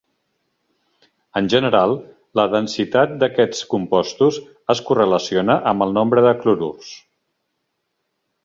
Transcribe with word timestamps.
En 1.41 1.49
general, 1.53 1.93
la 2.39 2.45
densitat 2.55 3.13
d'aquests 3.25 3.61
compostos 3.75 4.41
es 4.77 4.83
correlaciona 4.89 5.61
amb 5.73 5.87
el 5.89 5.97
nombre 5.99 6.25
de 6.29 6.33
clorurs. 6.43 6.91